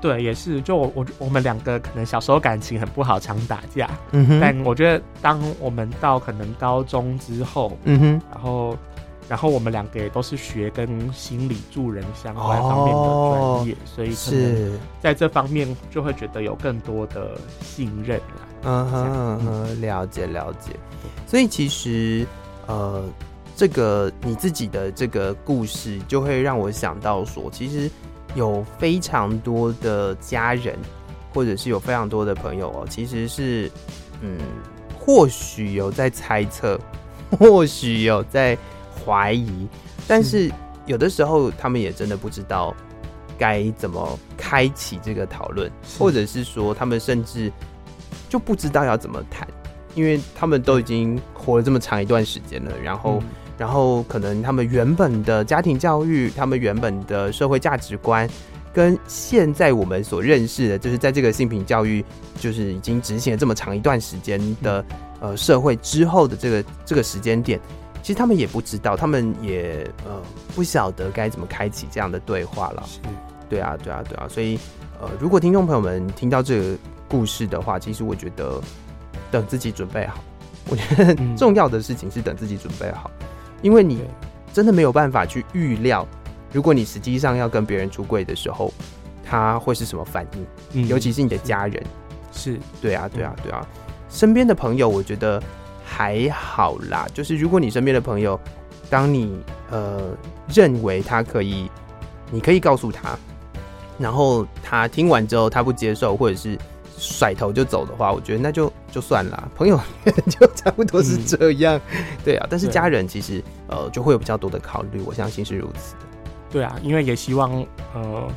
[0.00, 3.88] 对，也是，就我我我们两个可能小时候感情很不好，常打架。
[4.10, 4.40] 嗯哼。
[4.40, 8.76] 但我觉得，当我们到可能高中之后，嗯哼，然后
[9.28, 18.48] 然后我们两个也都是学跟心理助人相关方面的专业，哦、所以可能在这方面就会觉得有更多的信任了。
[18.64, 20.72] 嗯哼嗯哼，了解了解。
[21.26, 22.26] 所以其实
[22.66, 23.02] 呃，
[23.56, 27.90] 这个你自己的这个故事，就会让我想到说，其实。
[28.34, 30.74] 有非常多的家人，
[31.34, 33.70] 或者是有非常多的朋友哦，其实是，
[34.22, 34.38] 嗯，
[34.98, 36.80] 或许有在猜测，
[37.38, 38.56] 或许有在
[39.04, 39.68] 怀疑，
[40.06, 40.50] 但是
[40.86, 42.74] 有的时候他们也真的不知道
[43.38, 47.52] 该怎么开启这个讨论，或者是说他们甚至
[48.28, 49.46] 就不知道要怎么谈，
[49.94, 53.22] 因为他们都已经活了这么长一段时间了，然后。
[53.58, 58.28] 然后可能他们原本的家庭教育，他们原本的社会价值观，
[58.72, 62.04] 跟现在我们所认识的，就是在这个性平教育，
[62.40, 64.84] 就是已经执行了这么长一段时间的
[65.20, 67.60] 呃社会之后的这个这个时间点，
[68.02, 70.20] 其实他们也不知道，他们也呃
[70.54, 72.82] 不晓得该怎么开启这样的对话了。
[72.86, 72.98] 是，
[73.48, 74.26] 对啊，对啊，对啊。
[74.28, 74.58] 所以
[75.00, 76.76] 呃，如果听众朋友们听到这个
[77.08, 78.60] 故事的话，其实我觉得
[79.30, 80.18] 等自己准备好，
[80.68, 83.10] 我觉得重要的事情是等自己准备好。
[83.62, 84.02] 因为你
[84.52, 86.06] 真的没有办法去预料，
[86.52, 88.72] 如果你实际上要跟别人出柜的时候，
[89.24, 90.46] 他会是什么反应？
[90.72, 91.80] 嗯，尤其是你的家人，
[92.32, 93.64] 是，对啊，对啊，对啊。
[94.10, 95.42] 身边的朋友，我觉得
[95.92, 97.06] 还好啦。
[97.12, 98.38] 就是如果你身边的朋友，
[98.88, 99.38] 当你
[99.70, 100.16] 呃
[100.48, 101.70] 认为他可以，
[102.30, 103.18] 你可以告诉他，
[103.98, 106.58] 然后他听完之后他不接受，或者是。
[107.04, 109.50] 甩头就走的话，我觉得那就就算了。
[109.56, 109.80] 朋友
[110.30, 112.46] 就差不多是这样，嗯、对啊。
[112.48, 116.00] 但是家人其实呃就会有比较多的考虑，我相信是如此的。
[116.48, 117.50] 对啊，因为也希望
[117.92, 118.28] 呃，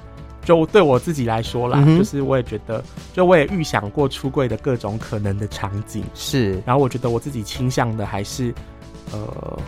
[0.46, 2.82] 就对我自己来说啦，嗯、就是我也觉得，
[3.12, 6.62] 就我也预想过出柜的各种可能的场景是。
[6.66, 8.54] 然后我觉得我自己倾向的还是
[9.12, 9.60] 呃，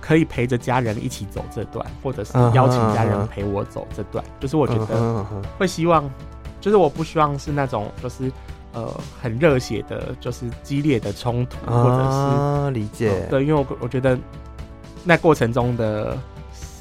[0.00, 4.24] 可以陪着家人一起走这段，或者是邀请家人陪我走这段。
[4.24, 4.40] Uh huh, uh.
[4.42, 5.26] 就是我觉得
[5.58, 6.08] 会希望。
[6.60, 8.30] 就是我不希望是那种，就是
[8.74, 8.86] 呃
[9.22, 13.26] 很热血的，就是激烈的冲突，或者是、啊、理解、呃。
[13.30, 14.18] 对，因为我我觉得
[15.02, 16.18] 那过程中的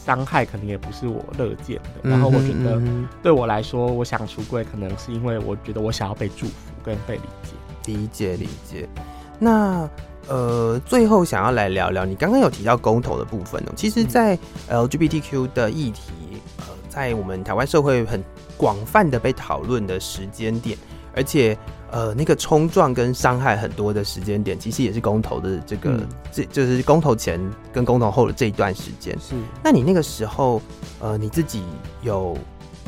[0.10, 2.10] 伤害可能也不是我乐见的。
[2.10, 2.82] 然后我觉得
[3.22, 7.54] 对我来说，我想出柜，可能是因为我觉得我想要被祝福跟被理解。
[7.86, 8.90] 理解理解。
[9.38, 9.88] 那
[10.28, 13.74] 呃，最后想要来聊聊，你刚刚有提到公投的部分哦。
[13.76, 14.36] 其实，在
[14.68, 16.12] LGBTQ 的议题，
[16.58, 18.24] 呃，在我们台湾社会很。
[18.60, 20.78] 广泛的被讨论的时间点，
[21.16, 21.58] 而且
[21.92, 27.40] 呃，那个冲撞跟伤害很多的时间点，其实也是公投的这个，嗯、这就是公投前
[27.74, 29.18] 跟公投后的这一段时间。
[29.20, 30.62] 是，那你那个时候，
[31.00, 31.64] 呃，你自己
[32.02, 32.38] 有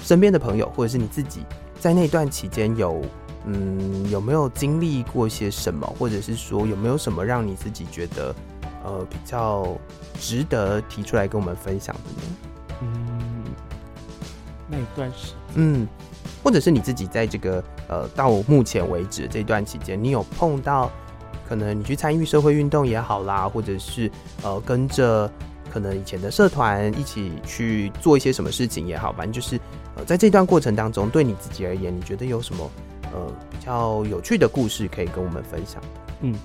[0.04, 1.42] 身边的朋友，或者是你自己
[1.80, 3.02] 在那段期间有，
[3.46, 8.36] 嗯，有没有经历过些什么，或者是说有没有什么让你自己觉得，
[8.84, 9.68] 呃，比较
[10.20, 12.78] 值得提出来跟我们分享的呢？
[12.82, 12.88] 嗯。
[14.74, 15.86] 那一段时间，嗯，
[16.44, 20.92] 或者是你自己在这个呃，到目前为止这段期间，你有碰到
[21.48, 24.10] 可能你去参与社会运动也好啦，或者是
[24.44, 25.32] 呃跟着
[25.72, 29.60] 可能以前的社团一起去做一些什么事情也好，反正就是
[29.96, 32.70] 呃在这段过程当中，对你自己而言，你觉得有什么
[33.14, 35.82] 呃比较有趣的故事可以跟我们分享？
[36.22, 36.36] 嗯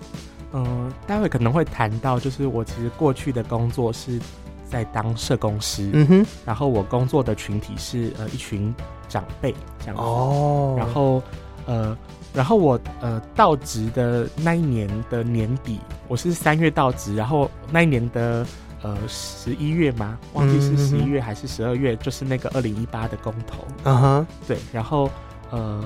[0.52, 4.20] 嗯、待会可能会谈到，就是我其实过去的工作是。
[4.68, 8.74] 在当社工师，嗯哼，然后我工作的群体是呃一群
[9.08, 11.22] 长辈这样子，哦，然后
[11.66, 11.96] 呃，
[12.34, 18.46] 然后我呃到职的那一年的年底，我是三月到职，然后那一年的
[18.82, 25.10] 呃十一月吗，忘记是十一月还是十二月，嗯、就是那个二零一八的公投，嗯哼，对，然后
[25.50, 25.82] 呃。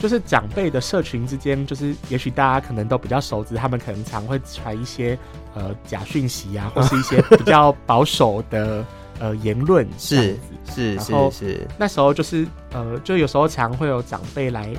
[0.00, 5.18] 就是长辈的社群之间，就是也许大家可能都比较熟知，他们可能常会传一些
[5.58, 8.84] 呃假讯息啊，或是一些 比较保守的
[9.18, 10.38] 呃言论，是
[10.72, 11.66] 是是是。
[11.76, 14.72] 那时候就是呃，就有时候常会有长辈来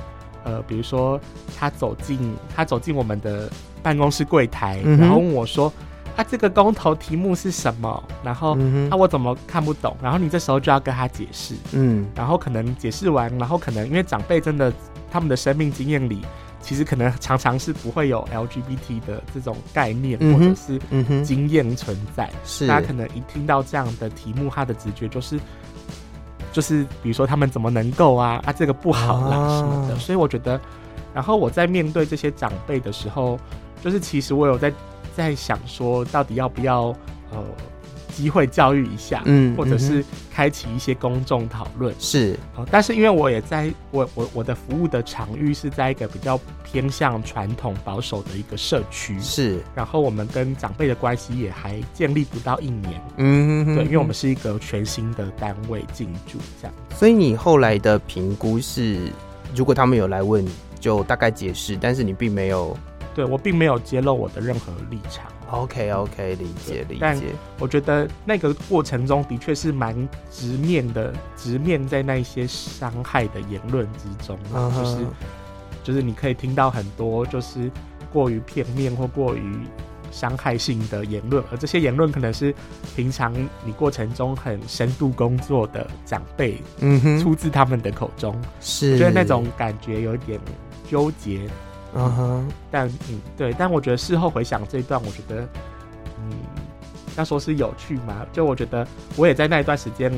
[0.45, 1.19] 呃，比如说
[1.57, 2.17] 他走进
[2.55, 3.49] 他走进我们的
[3.84, 5.71] 办公室柜台，嗯、然后问我说
[6.15, 9.97] ：“啊，这个公投题目是什么？”然后、嗯、啊，我怎么看不懂？
[10.01, 14.71] 然后你这时候就要跟他解释，嗯，然后可能解释完，然后可能因为长辈真的。
[15.11, 16.21] 他们的生命经验里，
[16.70, 20.80] 其实可能常常是不会有 LGBT 的这种概念、嗯、或者是
[21.24, 22.30] 经验存在。
[22.45, 25.39] 是大家可能一听到这样的题目，他的直觉就是
[26.53, 29.95] 就是比如说他们怎么能够啊啊这个不好啦什么的。
[29.95, 30.61] 啊、所以我觉得，
[31.11, 33.39] 然后我在面对这些长辈的时候，
[33.84, 34.72] 就是其实我有在
[35.17, 36.95] 在想说，到底要不要
[37.32, 37.43] 呃。
[38.20, 42.38] 机会教育一下，嗯，或者是开启一些公众讨论，是。
[42.70, 49.61] 但是因为我也在我我我的服务的场域是在一个比较偏向传统保守的一个社区，是。
[49.74, 56.76] 然后我们跟长辈的关系也还建立不到一年，嗯哼哼，对，因为我们是一个全新的单位进驻，这样。
[56.97, 58.97] 所以你后来的评估是，
[59.55, 60.45] 如果他们有来问，
[60.78, 62.78] 就大概解释，但是你并没有，
[63.15, 65.32] 对，我并没有揭露我的任何立场。
[65.52, 67.00] OK OK，理解理解。
[67.00, 67.20] 但
[67.60, 69.95] 我觉得那个过程中的确是蛮
[70.32, 74.78] 直面的，直面在那些伤害的言论之中，uh huh.
[74.78, 74.97] 就是
[75.84, 77.70] 就是你可以听到很多就是
[78.12, 79.58] 过于片面或过于
[80.12, 82.54] 伤害性的言论，而这些言论可能是
[82.95, 83.34] 平常
[83.64, 90.39] 你过程中很深度工作的长辈，嗯哼，出自他们的口中，是，我觉得那种感觉有点
[90.89, 91.47] 纠结。
[91.95, 95.41] 嗯哼，但嗯对，但我觉得事后回想这一段，我觉得
[96.19, 96.37] 嗯，
[97.17, 100.13] 要说是有趣嘛，就我觉得我也在那一段时间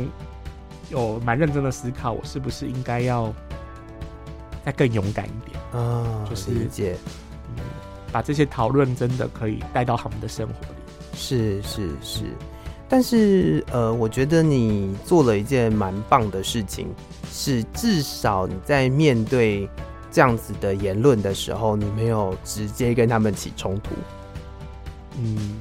[0.89, 3.33] 有蛮认真的思考，我是不是应该要
[4.65, 6.25] 再更勇敢一点啊？
[6.29, 6.97] 就是理解，
[7.55, 7.63] 嗯，
[8.11, 10.75] 把这些讨论真的可以带到他们的生活里。
[11.13, 12.23] 是是是，
[12.89, 16.93] 但是呃，我觉得你做了一件蛮棒的事情，
[17.31, 19.69] 是至少你在面对。
[20.11, 23.91] 这样子的言论的时候，你没有直接跟他们起冲突。
[25.17, 25.59] 嗯，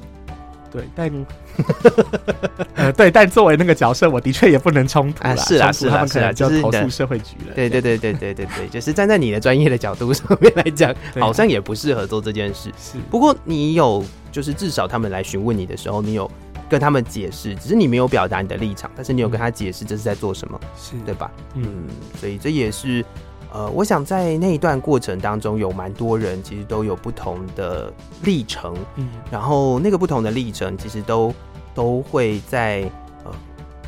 [0.71, 1.25] 对，但
[2.75, 5.35] 呃，对，但作为那个角色，我的确也不能冲突啊。
[5.35, 7.53] 是啊，是啊，是啊，就是投诉社会局了。
[7.53, 12.71] 对，对，对，对，对，对，对，就是站在你的专业的角度上面来讲，好像也不适合做这件事。
[12.77, 16.29] 是，不过你有，就是至少他们来询问你的时候，你有
[16.69, 21.29] 跟他们解释，只是你没有表达你的立场，但是你有跟他解释这是在做什么，是对吧？
[21.55, 21.87] 嗯，
[22.19, 23.03] 所以这也是。
[23.51, 27.91] 呃，我想在那一段过程当中，有蛮多人其实都有不同的
[28.23, 31.33] 历程，嗯，然后那个不同的历程，其实都
[31.75, 32.89] 都会在
[33.25, 33.31] 呃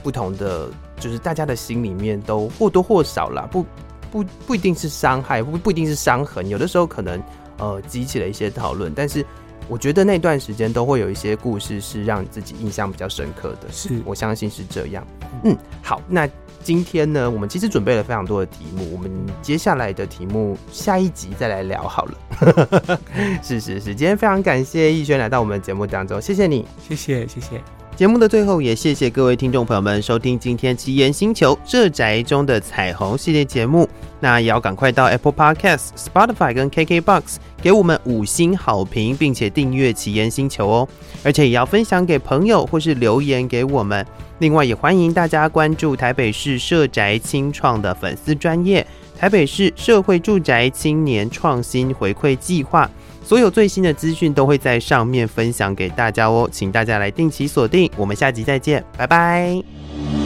[0.03, 0.67] 不同的，
[0.99, 3.65] 就是大家的心里面都或多或少啦，不
[4.11, 7.23] 不不一定是伤害，不不一定是伤痕，有的时候可能
[7.57, 9.25] 呃激起了一些讨论，但是
[9.67, 15.05] 我觉得那段时间都会有一些故事是让你自己印象比较深刻的，是我相信是这样，
[15.43, 16.29] 嗯，好，那。
[16.65, 19.11] 今天呢，我们其实准备了非常多的题目，我们
[19.41, 22.99] 接下来的题目下一集再来聊好了。
[23.43, 27.82] 是是是，今天非常感谢逸轩来到我们的节目当中，谢谢你，谢谢谢谢。
[27.95, 33.87] 节目的最后，也谢谢各位听众朋友们收听今天奇岩星球这宅中的彩虹系列节目。
[34.19, 40.89] 那也要赶快到 Apple Podcast、Spotify 跟 KKBox 给我们五星好评，并且订阅奇岩星球哦，
[41.23, 44.03] 而且也要分享给朋友或是留言给我们。
[44.39, 48.85] 另外，也欢迎大家关注台北市社宅青创的粉丝专业，
[49.15, 52.89] 台北市社会住宅青年创新回馈计划，
[53.23, 57.89] 所有最新的资讯都会在上面分享给大家哦，请大家来定期锁定。
[57.95, 60.22] 我们下集再见，拜拜。